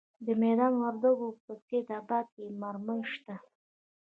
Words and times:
د 0.25 0.27
میدان 0.43 0.71
وردګو 0.81 1.27
په 1.43 1.51
سید 1.65 1.87
اباد 1.99 2.25
کې 2.35 2.45
مرمر 2.61 3.01
شته. 3.13 3.35